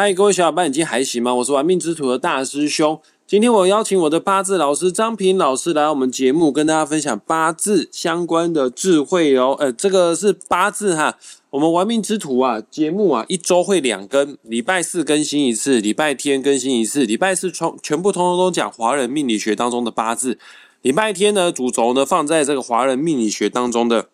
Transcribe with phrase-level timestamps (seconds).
[0.00, 1.34] 嗨，各位小伙伴，你今天还行吗？
[1.34, 3.00] 我是玩命之徒的大师兄。
[3.26, 9.56] 今天我邀请我的八字老师张平老师来我们节目，跟大家分享八字相关的智慧哦。
[9.58, 11.18] 呃，这个是八字哈。
[11.50, 17.04] 我们玩命之徒啊，节目啊，一周会两更，礼拜四更新一次，礼拜天更新一次。
[17.04, 20.38] 礼拜四全全部通通都讲华人命理学当中的八字，
[20.82, 24.06] 礼拜天呢，主轴呢放在这个华人命理学当中的。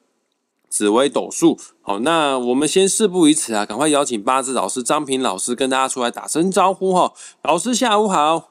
[0.74, 7.12] 紫微斗数，好，那我们先事不宜迟啊，赶快邀请八字老师张平老师跟大家出来打声招呼哈。
[7.44, 8.50] 老师下午好，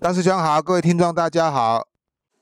[0.00, 1.86] 大师兄好，各位听众大家好。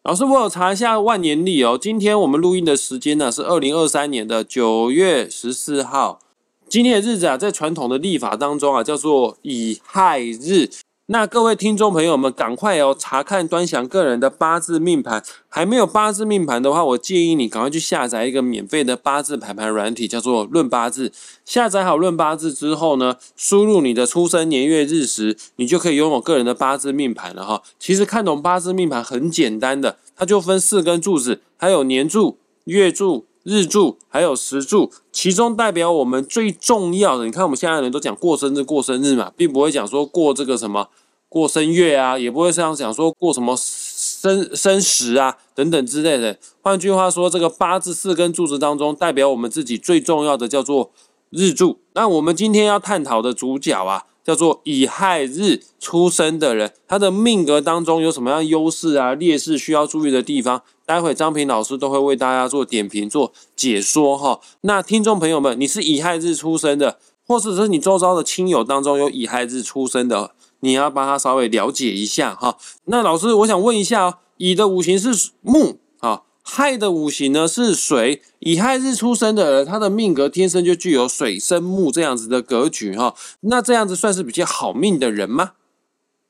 [0.05, 6.21] 老师，我有查一下万年历哦，今天我们录音的时间呢是二零二三年的九月十四号，
[6.67, 10.71] 今天的日子啊，在传统的历法当中啊，叫做乙亥日。
[11.13, 15.21] 那各位听众朋友们，赶快哦查看端详个人的八字命盘。
[15.49, 21.11] 还没有八字命盘的话，我建议你赶快去下载一个免费的八字排盘软体，叫做论八字。
[21.45, 27.61] 下载好论八字之后呢，输入你的出生年月日时，你就可以拥有个人的八字命盘了哈。
[27.81, 33.27] 其实看懂八字命盘很简单的，它就分四根柱子，还有年柱、月柱。
[33.43, 40.89] 日柱还有时柱，其中代表我们最重要的，你看我们现在人都讲过生日过生日嘛，并不会讲说过这个什么
[41.29, 46.39] 过生月啊，也不会这样讲说过什么生生时啊等等之类的。
[46.61, 50.91] 换句话说，这个八字四根柱子当中，代表我们自己最重要的叫做
[51.31, 51.79] 日柱。
[51.95, 54.05] 那我们今天要探讨的主角啊。
[54.23, 60.63] 叫做乙亥日出生的人，他的命格当中有什么样优势啊、劣势需要注意的地方？
[60.91, 64.41] 待会张平老师都会为大家做点评、做解说哈。
[64.63, 72.57] 那听众朋友们，你是乙亥日出生的，或者是你周遭的亲友当中有乙亥日出生的，你要帮他稍微了解一下哈。
[72.87, 76.23] 那老师，我想问一下，乙的五行是木啊。
[76.43, 83.15] 亥的五行呢是水，乙亥日出生的人，他的命格天生就具有水生木这样子的格局哈。
[83.43, 85.53] 那这样子算是比较好命的人吗？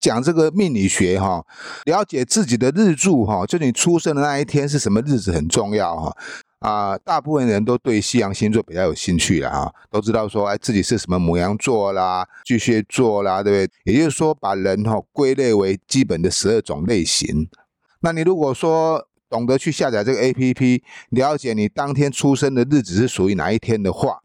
[0.01, 1.45] 讲这个命理学哈，
[1.85, 6.17] 了解自己的日柱哈，就你出生的那一天是什么日子很重要哈。
[6.61, 13.95] 啊，大部分人都对西洋星座比较有兴趣了哈，都知道说哎自己是什么母羊座啦、巨蟹座啦，对不对？
[13.95, 17.49] 也就是说把人哈归类为基本的十二种类型。
[18.01, 24.19] 那你如果说懂得去下载这个 A P P，了解你当天出生的日子是属于哪一天的话，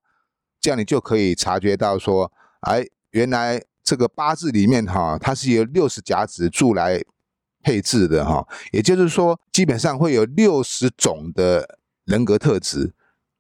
[0.60, 2.32] 这样你就可以察觉到说，
[2.62, 7.02] 哎，原来这个八字里面哈，它是由六十甲子柱来
[7.64, 12.92] 配置的哈，也就是说，基本上会有六十种的人格特质，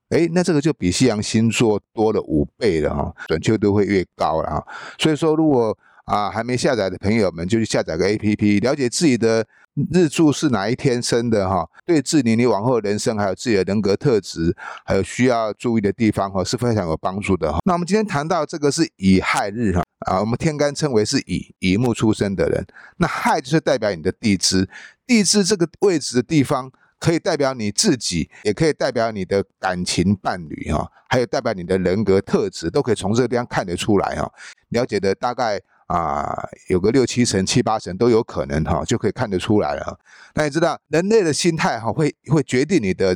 [0.09, 4.67] 哎，那这个就比西洋星座多了五倍了哈，准确度会越高了哈。
[4.97, 9.45] 所以说，如果啊还没下载的朋友们，就去下载个 A P P，了解自己的。
[9.91, 11.69] 日柱是哪一天生的哈？
[11.86, 14.56] 对治理你往后人生，还有自己的人格特质，
[14.86, 17.59] 还有需要注意的地方哈，是非常有帮助的哈。
[17.66, 22.66] 那我们今天谈到这个是乙亥日哈啊，我们天干称为是乙乙木出生的人，
[22.97, 24.69] 那亥就是代表你的地支，
[25.06, 34.31] 地支这个位置的地方可以代表你自己，也可以代表你的感情伴侣哈，还有代表你的人格特质，都可以从这个地方看得出来哈。
[34.69, 35.59] 了解的大概。
[35.88, 40.00] 啊，有个六七成、七八成都有可能哈，就可以看得出来了。
[40.34, 43.16] 那你知道人类的心态哈，会会决定你的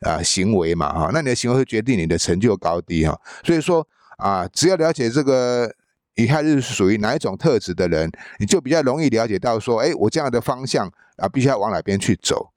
[0.00, 1.10] 啊行为嘛哈？
[1.12, 3.18] 那你的行为会决定你的成就高低哈。
[3.42, 3.86] 所以说
[4.18, 5.72] 啊，只要了解这个
[6.16, 10.86] 乙亥日是属于哪一种特质的人，你就比较容易了解到说，哎，我这样的方向
[11.16, 12.52] 啊，必须要往哪边去走。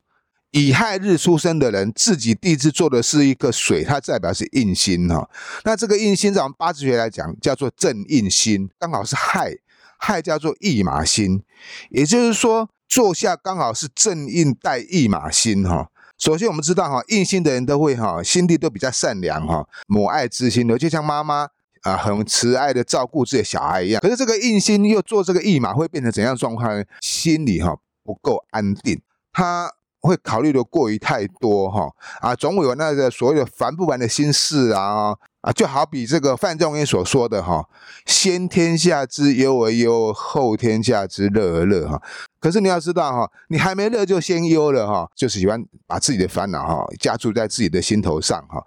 [0.53, 5.27] 乙亥日出生的人，自己地支做的是一个水，它代表是印星哈。
[5.63, 9.55] 那这个印星，在我们八字学来讲，叫做正印星，刚好是亥，
[9.97, 11.41] 亥叫做驿马星，
[11.89, 15.89] 也就是说，坐下刚好是正印带驿马星哈。
[16.19, 21.47] 首先我们知道哈，印星的人都会哈，心地都比较善良哈，母爱之心的，就像妈妈
[21.81, 23.99] 啊，很慈爱的照顾自己的小孩一样。
[23.99, 26.85] 可是这个印星又做这个驿马，会变成怎样状况呢？
[27.01, 29.73] 心里哈不够安定，他。
[30.03, 37.67] 会考虑的过于太多哈啊，总有那个所谓的烦不烦的心事啊啊，就好比这个范仲淹所说的哈，
[38.05, 42.01] 先天下之忧而忧，后天下之乐而乐哈。
[42.39, 48.61] 可是你要知道哈，你还没乐就先忧了哈，就是喜欢把自己的烦恼哈加注在自己的心头上哈。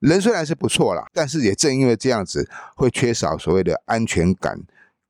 [0.00, 4.60] 人虽然是不错啦，但是也正因为这样子，会缺少所谓的安全感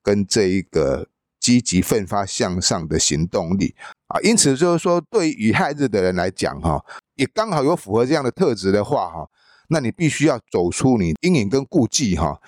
[0.02, 1.08] 跟这一个
[1.46, 3.72] 积极奋发向上的行动力。
[4.08, 6.84] 啊，因此就是说，对于亥日的人来讲，哈，
[7.14, 9.30] 也刚好有符合这样的特质的话，哈，
[9.68, 12.40] 那你必须要走出你阴影跟顾忌，哈，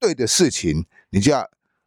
[0.00, 1.40] 对的事情你就要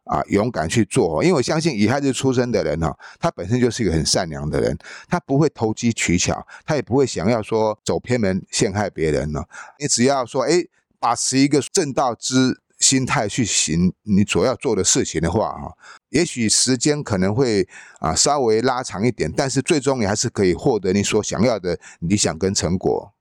[0.04, 4.74] 啊勇敢去做，因为我相信乙亥日出生的人，哈，他本身就是一个很善良的人，
[5.08, 9.44] 他不会投机取巧，他也不会想要说走偏门陷害别人呢。
[9.78, 10.64] 你只要说，哎，
[10.98, 15.76] 把持一个正道之心态去行你所要做的事情的话，哈，
[16.10, 17.66] 也许时间可能会
[18.00, 23.12] 啊稍微拉长一点，但是最终你还是可以获得你所想要的理想跟成果。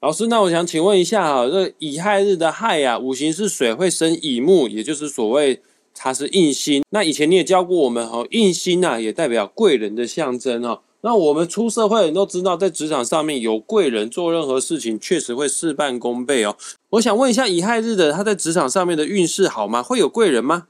[0.00, 5.60] 老师，那我想请问一下哈，这乙亥日的亥呀，五行是水，会生乙木，也就是所谓
[5.92, 6.84] 它是印星。
[6.90, 10.82] 那以前你也教过我们哈，印星啊也代表贵人的象征哈。
[11.08, 16.54] 那我们出社会人都知道，在职场上面有贵人，做任何事情确实会事半功倍哦。
[16.90, 19.82] 我想问一下，乙亥日的他在职场上面的运势好吗？
[19.82, 20.66] 会有贵人吗？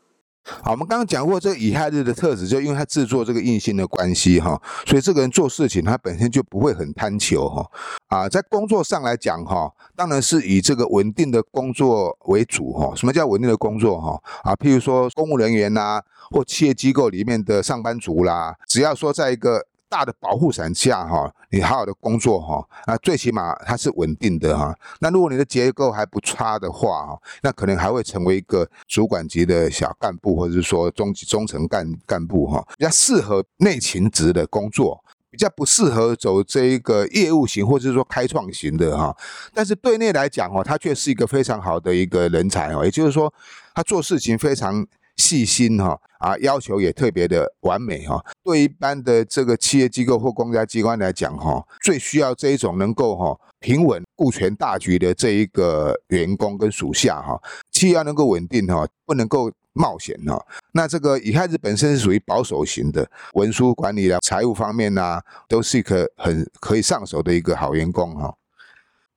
[0.62, 7.66] 好，我们刚刚讲过这个乙亥日的特质，就因为他制作这个印星的关系哈，所以这个人做事情他本身就不会很贪求哈。
[8.06, 12.92] 啊，在工作上来讲哈，当然是以这个稳定的工作为主哈。
[12.94, 14.22] 什么叫稳定的工作哈？
[14.44, 16.00] 啊，譬如说公务人员呐，
[16.30, 24.76] 或企业机构里面的上班族啦，只要说在一个大的保护伞下哈，你好好的工作哈，啊，最起码它是稳定的哈。
[25.00, 39.16] 那如果你的结构还不差的话哈，那可能还会成为一个主管级的小干部，或者是说中级中层干干部哈，比较适合内勤职的工作，比较不适合走这一个业务型或者是说开创型的哈。
[39.54, 43.32] 但是对内来讲哦，他却是一个非常好的一个人才哦，也就是说
[43.74, 44.86] 他做事情非常。
[45.18, 48.24] 细心哈啊，要求也特别的完美哈。
[48.42, 57.38] 对一般的这个企业机构或公家机关来讲哈，最需要这一种能够哈平稳顾全大局的这一个员工跟属下哈。
[57.70, 60.42] 企业要能够稳定哈，不能够冒险哈。
[60.72, 68.34] 那这个乙亥日本身是属于保守型的，文书管理啊、财务方面呐，都是一个很可以上手的一个好员工哈。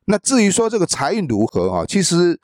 [0.05, 2.39] 那至于说这个财运如何哈，其实。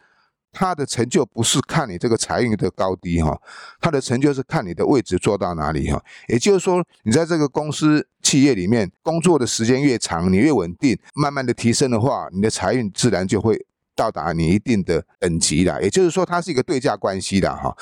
[0.51, 3.39] 他的成就不是看你这个财运的高低哈，
[3.79, 6.03] 他的成就是看你的位置做到哪里哈。
[6.27, 13.65] 也就是说，你在这个公司企业里面工作的时间越长，你越稳定，慢慢的提升的话，你的财运自然就会
[13.95, 15.81] 到达你一定的等级了。
[15.83, 17.75] 也就是说，它是一个对价关系的哈。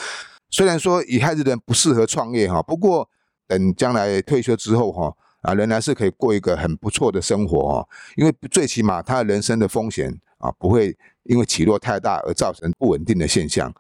[0.49, 3.09] 虽然说乙亥日的人不适合创业哈，不过
[3.47, 7.87] 等将来退休之后哈，啊，仍然是可以过一个很不错的生活哈。
[8.15, 10.13] 因为最起码他人生的风险
[10.45, 10.97] 啊不会。
[11.27, 13.73] 因为起落太大而造成不稳定的现象，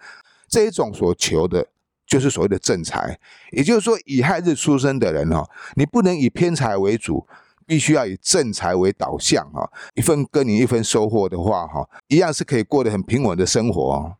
[0.49, 1.63] 这一种所求的
[2.07, 3.19] 就是所谓的正财，
[3.51, 7.27] 也就是说以亥日出生的人哈，你不能以偏财为主，
[7.67, 14.15] 必须要以正财为导向哈，一分耕耘一分收获的话哈，一样是可以过得很平稳的生活。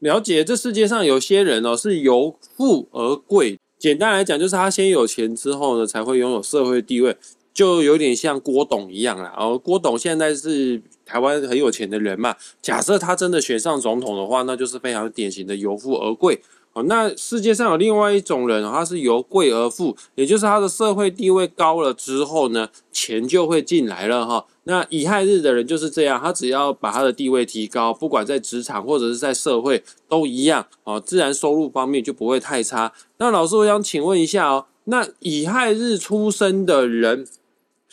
[0.00, 7.16] 了解，这世界上有些人哦是由富而贵，简单来讲就是他先有钱之后呢，才会拥有社会地位。
[7.54, 12.34] 就有点像郭董一样啦，哦，郭董现在是台湾很有钱的人嘛。
[12.60, 16.40] 假设他真的选上总统的话，那就是非常典型的由富而贵。
[16.72, 24.44] 哦，那世界上有另外一种人，他是由贵而富，也就是他的社会地位高了之后呢，钱就会进来了哈。
[24.64, 32.92] 那乙亥日的人就是这样，他只要把他的地位提高，不管在职场或者是在社会都一样哦，自然收入方面就不会太差。
[33.18, 37.24] 那老师，我想请问一下哦，那乙亥日出生的人。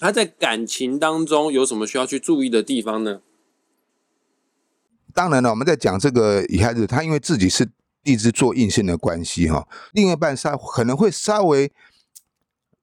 [0.02, 3.22] 他在感情当中有什么需要去注意的地方呢？
[5.14, 7.70] 当然了，我们在讲这个女孩子，她因为自己是
[8.04, 11.72] 地支做硬性的关系哈，另一半稍可能会稍微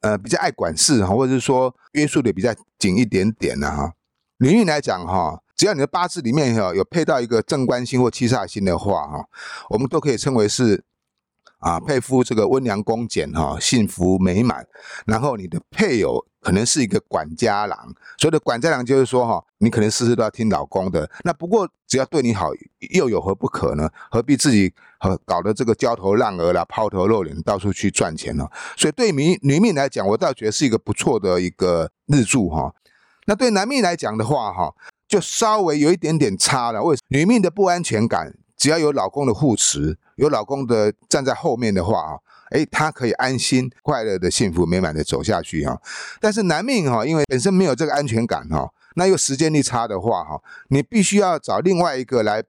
[0.02, 3.94] 呃比较爱管事哈，或者是说约束的比较紧一点点呢哈。
[4.38, 9.28] 女运来讲哈，只要你的八字里面哈有配到一个正官星或七煞星的话哈，
[9.70, 10.84] 我们都可以称为是。
[11.60, 14.64] 啊，配夫这个温良恭俭哈，幸福美满。
[15.06, 21.06] 然后你的配偶可能是一个管家郎，所谓的管家郎就是说哈，你可能事事都要听老公的。
[21.22, 22.52] 那不过只要对你好，
[22.94, 23.86] 又有何不可呢？
[24.10, 28.48] 何必自己和搞得这个焦头烂额啦，抛头露脸，到处去赚钱呢？
[28.78, 32.72] 所以对女女命来讲，我倒觉得是一个不错的一个日柱哈。
[33.26, 34.74] 那对男命来讲的话哈，
[35.06, 36.82] 就稍微有一点点差了。
[36.82, 39.98] 为女命的不安全感，只要有老公的护持。
[40.16, 42.18] 有老公的站在后面的话啊，
[42.50, 45.80] 诶，他可以安心、快乐的、幸福美满的走下去哈。
[46.20, 52.42] 但是男命哈，因为本身没有这个安全感哈，那又时间力差的话哈，你必须要找另外一个来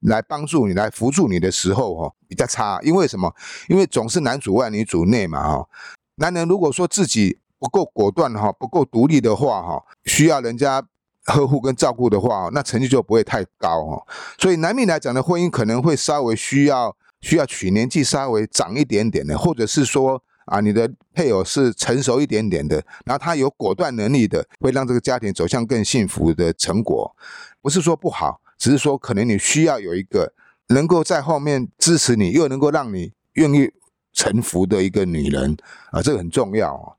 [0.00, 2.80] 来帮助你、来扶助你的时候哈，比较差。
[2.82, 3.34] 因为什么？
[3.68, 5.68] 因为总是男主外女主内嘛哈。
[6.16, 10.82] 男人如果说自己不够果断哈，不够独立的话哈，需要人家。
[11.24, 14.02] 呵护跟照顾的话，那成绩就不会太高哈。
[14.36, 16.96] 所以男命来讲的婚姻可能会稍微需要。
[17.22, 27.16] 需要娶年纪稍微长一点点的，或者是说啊，你的配偶是成熟一点点的，然后他有果断能力的，会让这个家庭走向更幸福的成果。
[27.62, 30.32] 不是说不好，只是说可能你需要有一个
[30.68, 33.70] 能够在后面支持你，又能够让你愿意
[34.12, 35.56] 臣服的一个女人
[35.92, 36.98] 啊，这个很重要啊。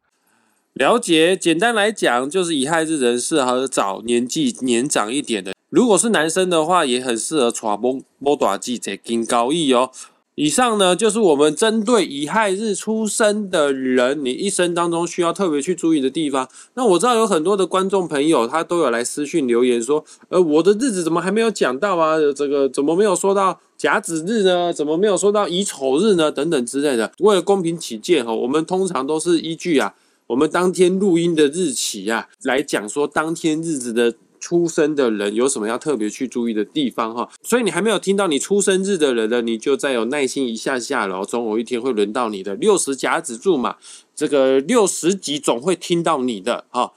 [0.74, 5.54] 了解，简单来讲，就是乙亥日人适合找年纪年长一点的。
[5.70, 9.92] 如果是男生的话，也很适合传波波短记者金高义哦。
[10.36, 16.50] 以上呢，就是我们针对乙亥日出生的人，你一生当中需要特别去注意的地方。
[16.74, 22.18] 那我知道有很多的观众朋友，他都有来私讯留言说，呃，我的日子怎么还没有讲到啊？
[22.36, 24.74] 这个怎么没有说到甲子日呢？
[24.74, 26.32] 怎么没有说到乙丑日呢？
[26.32, 27.12] 等等之类的。
[27.20, 29.94] 为了公平起见哈，我们通常都是依据啊，
[30.26, 34.16] 我们当天录音的日期啊，来讲说当天日子的。
[34.44, 37.30] 出生的人有什么要特别去注意的地方哈？
[37.42, 43.78] 所以你还没有听到你出生日的人呢，你就再有耐心一下下了，总有一天会轮到你的六十甲子柱嘛，
[44.14, 46.92] 这个六十集总会听到你的哈。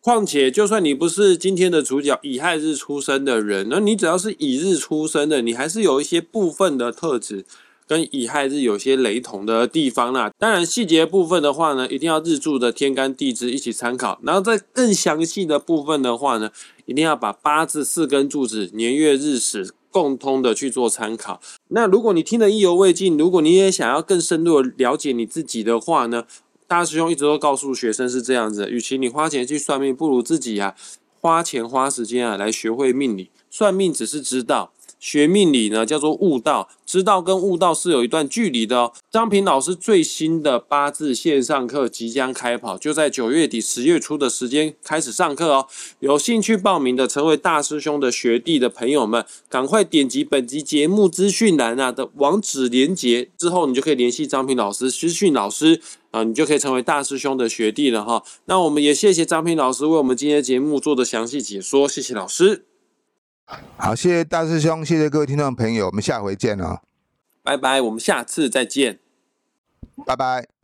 [0.00, 7.44] 况且，就算你不是今天的主角乙亥日出生的人，那你只要是乙日出生的，你还是有一些部分的特质。
[7.84, 14.18] 跟乙亥日有些雷同的地方啦，当然细节部分的话呢，一定要日柱的天干地支一起参考。
[14.22, 16.50] 然后在更详细的部分的话呢，
[16.86, 21.40] 一定要把八字四根柱子年月日时共通的去做参考。
[21.68, 26.24] 那如果你听得意犹未尽，如果你也想要更深入的了解你自己的话呢，
[26.66, 30.74] 大师兄一直都告诉学生是这样子：，与其你花钱去算命，不如自己啊
[31.20, 33.30] 花钱花时间啊来学会命理。
[33.50, 34.72] 算命只是知道。
[35.02, 38.92] 学命理呢，叫做悟道，知道跟悟道是有一段距离的哦。
[39.10, 45.66] 张平老师最新的八字线上课即将开跑，就在九月底十月初的时间开始上课哦。
[45.98, 55.80] 有兴趣报名的，成为大师兄的学弟的朋友们，赶快点击本集节目资讯栏啊的网址连接，之后你就可以联系张平老师私讯老师
[56.12, 58.22] 啊，你就可以成为大师兄的学弟了哈。
[58.44, 62.66] 那我们也谢谢张平老师为我们今天节目做的详细解说，谢谢老师。
[63.76, 66.80] 好，谢谢大师兄，谢谢各位听众朋友，我们下回见哦，
[67.42, 69.00] 拜拜，我们下次再见，
[70.06, 70.61] 拜拜。